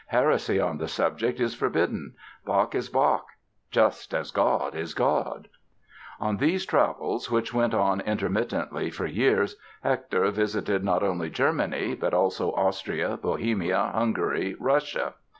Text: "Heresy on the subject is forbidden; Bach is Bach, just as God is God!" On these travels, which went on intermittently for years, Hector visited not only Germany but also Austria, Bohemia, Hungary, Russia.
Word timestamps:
"Heresy 0.07 0.59
on 0.59 0.79
the 0.79 0.87
subject 0.87 1.39
is 1.39 1.53
forbidden; 1.53 2.15
Bach 2.43 2.73
is 2.73 2.89
Bach, 2.89 3.27
just 3.69 4.15
as 4.15 4.31
God 4.31 4.73
is 4.73 4.95
God!" 4.95 5.47
On 6.19 6.37
these 6.37 6.65
travels, 6.65 7.29
which 7.29 7.53
went 7.53 7.75
on 7.75 8.01
intermittently 8.01 8.89
for 8.89 9.05
years, 9.05 9.57
Hector 9.83 10.31
visited 10.31 10.83
not 10.83 11.03
only 11.03 11.29
Germany 11.29 11.93
but 11.93 12.15
also 12.15 12.51
Austria, 12.53 13.15
Bohemia, 13.21 13.91
Hungary, 13.93 14.55
Russia. 14.59 15.13